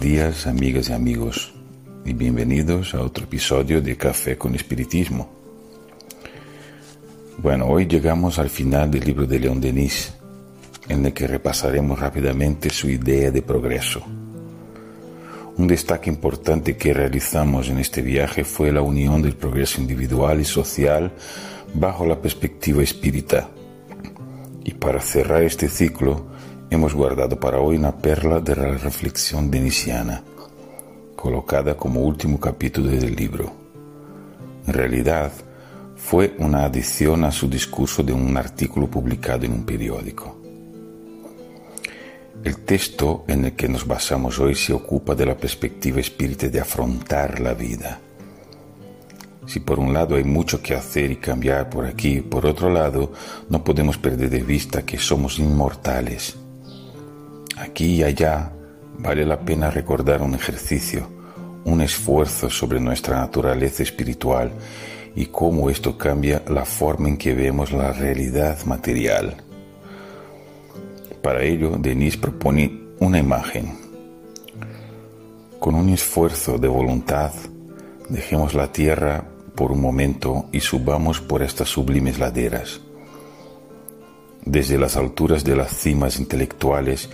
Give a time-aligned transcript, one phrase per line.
[0.00, 1.52] días, amigas y amigos,
[2.04, 5.28] y bienvenidos a otro episodio de Café con Espiritismo.
[7.38, 10.14] Bueno, hoy llegamos al final del libro de León Denis,
[10.88, 14.02] en el que repasaremos rápidamente su idea de progreso.
[15.56, 20.44] Un destaque importante que realizamos en este viaje fue la unión del progreso individual y
[20.44, 21.12] social
[21.74, 23.50] bajo la perspectiva espírita.
[24.64, 26.26] Y para cerrar este ciclo,
[26.70, 30.22] hemos guardado para hoy una perla de la reflexión denisiana,
[31.16, 33.52] colocada como último capítulo del libro.
[34.66, 35.32] En realidad,
[35.96, 40.36] fue una adición a su discurso de un artículo publicado en un periódico.
[42.42, 46.60] El texto en el que nos basamos hoy se ocupa de la perspectiva espírita de
[46.60, 48.00] afrontar la vida.
[49.46, 53.12] Si por un lado hay mucho que hacer y cambiar por aquí, por otro lado
[53.48, 56.39] no podemos perder de vista que somos inmortales.
[57.60, 58.50] Aquí y allá
[58.98, 61.06] vale la pena recordar un ejercicio,
[61.64, 64.50] un esfuerzo sobre nuestra naturaleza espiritual
[65.14, 69.36] y cómo esto cambia la forma en que vemos la realidad material.
[71.20, 73.76] Para ello, Denis propone una imagen.
[75.58, 77.32] Con un esfuerzo de voluntad,
[78.08, 79.22] dejemos la tierra
[79.54, 82.80] por un momento y subamos por estas sublimes laderas.
[84.46, 87.10] Desde las alturas de las cimas intelectuales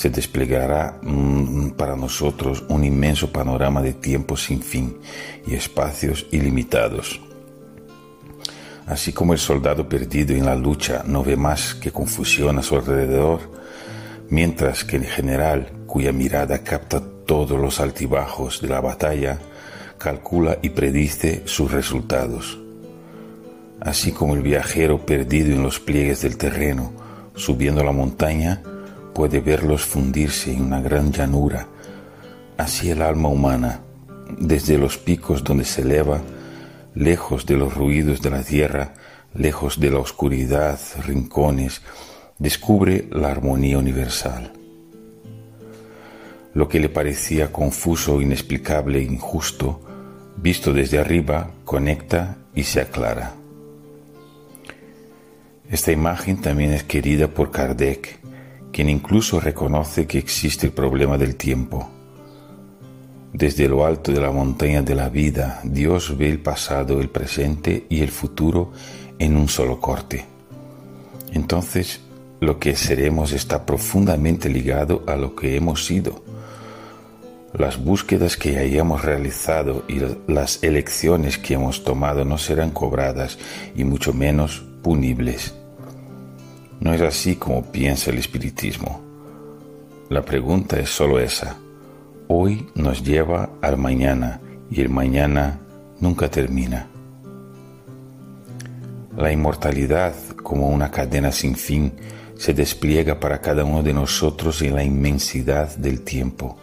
[0.00, 4.96] se desplegará mm, para nosotros un inmenso panorama de tiempo sin fin
[5.46, 7.20] y espacios ilimitados.
[8.86, 12.76] Así como el soldado perdido en la lucha no ve más que confusión a su
[12.76, 13.40] alrededor,
[14.30, 19.38] mientras que el general, cuya mirada capta todos los altibajos de la batalla,
[19.98, 22.58] calcula y predice sus resultados.
[23.82, 26.90] Así como el viajero perdido en los pliegues del terreno,
[27.34, 28.62] subiendo la montaña,
[29.14, 31.66] puede verlos fundirse en una gran llanura,
[32.56, 33.80] así el alma humana,
[34.38, 36.20] desde los picos donde se eleva,
[36.94, 38.94] lejos de los ruidos de la tierra,
[39.34, 41.82] lejos de la oscuridad, rincones,
[42.38, 44.52] descubre la armonía universal.
[46.52, 49.80] Lo que le parecía confuso, inexplicable e injusto,
[50.36, 53.34] visto desde arriba, conecta y se aclara.
[55.70, 58.19] Esta imagen también es querida por Kardec,
[58.72, 61.90] quien incluso reconoce que existe el problema del tiempo
[63.32, 67.86] desde lo alto de la montaña de la vida, Dios ve el pasado, el presente
[67.88, 68.72] y el futuro
[69.18, 70.26] en un solo corte.
[71.32, 72.00] Entonces,
[72.40, 76.24] lo que seremos está profundamente ligado a lo que hemos sido.
[77.52, 83.38] Las búsquedas que hayamos realizado y las elecciones que hemos tomado no serán cobradas
[83.76, 85.54] y mucho menos punibles.
[86.80, 89.00] No es así como piensa el espiritismo.
[90.08, 91.56] La pregunta es solo esa
[92.32, 95.58] hoy nos lleva al mañana y el mañana
[95.98, 96.86] nunca termina.
[99.16, 101.92] La inmortalidad, como una cadena sin fin,
[102.38, 106.56] se despliega para cada uno de nosotros en la inmensidad del tiempo.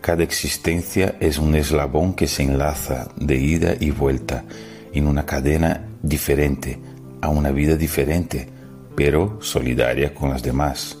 [0.00, 4.44] Cada existencia es un eslabón que se enlaza de ida y vuelta
[4.92, 6.78] en una cadena diferente,
[7.20, 8.48] a una vida diferente,
[8.94, 10.96] pero solidaria con las demás.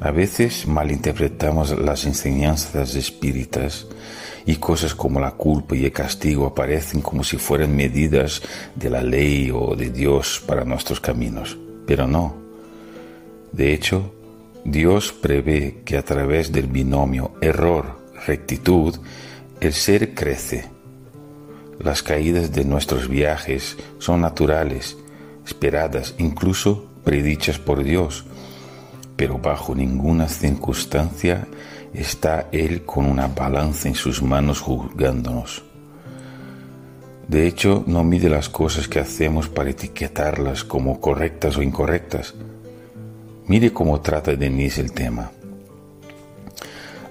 [0.00, 3.86] A veces malinterpretamos las enseñanzas espíritas
[4.46, 8.40] y cosas como la culpa y el castigo aparecen como si fueran medidas
[8.76, 12.36] de la ley o de Dios para nuestros caminos, pero no.
[13.52, 14.14] De hecho,
[14.64, 18.96] Dios prevé que a través del binomio error-rectitud
[19.60, 20.66] el ser crece.
[21.80, 24.96] Las caídas de nuestros viajes son naturales,
[25.48, 28.24] esperadas, incluso predichas por Dios,
[29.16, 31.48] pero bajo ninguna circunstancia
[31.94, 35.64] está Él con una balanza en sus manos juzgándonos.
[37.26, 42.34] De hecho, no mide las cosas que hacemos para etiquetarlas como correctas o incorrectas.
[43.46, 45.30] Mire cómo trata Denis el tema.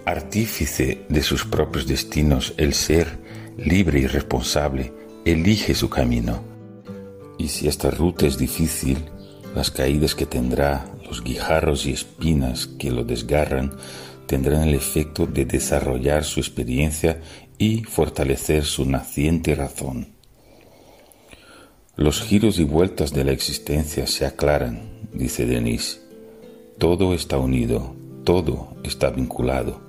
[0.05, 3.19] Artífice de sus propios destinos, el ser
[3.57, 4.93] libre y responsable
[5.25, 6.56] elige su camino.
[7.37, 8.97] Y si esta ruta es difícil,
[9.55, 13.75] las caídas que tendrá, los guijarros y espinas que lo desgarran
[14.27, 17.21] tendrán el efecto de desarrollar su experiencia
[17.57, 20.09] y fortalecer su naciente razón.
[21.95, 26.01] Los giros y vueltas de la existencia se aclaran, dice Denis.
[26.77, 29.86] Todo está unido, todo está vinculado.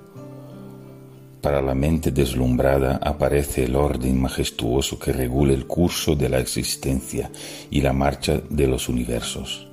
[1.41, 7.31] Para la mente deslumbrada aparece el orden majestuoso que regula el curso de la existencia
[7.71, 9.67] y la marcha de los universos.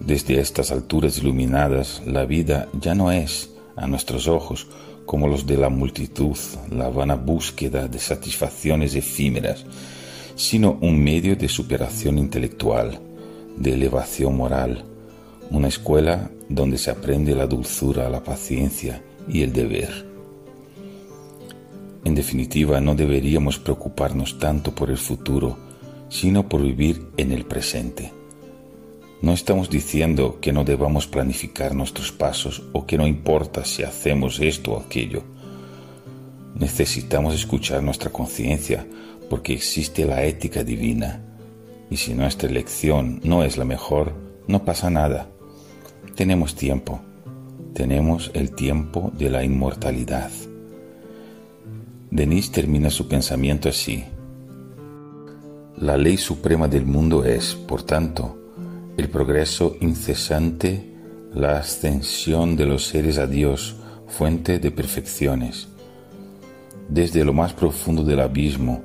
[0.00, 4.66] Desde estas alturas iluminadas, la vida ya no es, a nuestros ojos,
[5.06, 6.36] como los de la multitud,
[6.70, 9.64] la vana búsqueda de satisfacciones efímeras,
[10.34, 12.98] sino un medio de superación intelectual,
[13.56, 14.84] de elevación moral,
[15.50, 20.06] una escuela donde se aprende la dulzura, la paciencia y el deber.
[22.04, 25.56] En definitiva, no deberíamos preocuparnos tanto por el futuro,
[26.08, 28.12] sino por vivir en el presente.
[29.22, 34.38] No estamos diciendo que no debamos planificar nuestros pasos o que no importa si hacemos
[34.38, 35.22] esto o aquello.
[36.54, 38.86] Necesitamos escuchar nuestra conciencia
[39.30, 41.22] porque existe la ética divina
[41.90, 44.12] y si nuestra elección no es la mejor,
[44.46, 45.28] no pasa nada.
[46.14, 47.00] Tenemos tiempo,
[47.74, 50.30] tenemos el tiempo de la inmortalidad.
[52.10, 54.04] Denis termina su pensamiento así.
[55.76, 58.38] La ley suprema del mundo es, por tanto,
[58.96, 60.94] el progreso incesante,
[61.34, 63.74] la ascensión de los seres a Dios,
[64.06, 65.66] fuente de perfecciones.
[66.88, 68.82] Desde lo más profundo del abismo,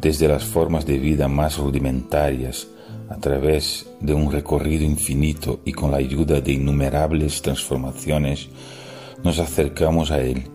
[0.00, 2.68] desde las formas de vida más rudimentarias,
[3.14, 8.48] a través de un recorrido infinito y con la ayuda de innumerables transformaciones,
[9.22, 10.48] nos acercamos a Él.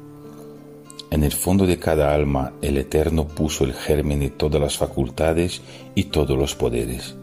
[1.10, 5.62] En el fondo de cada alma el Eterno puso el germen de todas las facultades
[5.96, 7.16] y todos los poderes.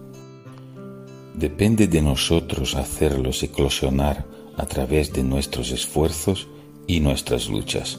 [1.34, 4.24] Depende de nosotros hacerlos eclosionar
[4.56, 6.48] a través de nuestros esfuerzos
[6.86, 7.98] y nuestras luchas.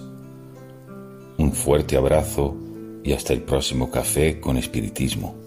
[1.38, 2.58] Un fuerte abrazo
[3.04, 5.47] y hasta el próximo café con espiritismo.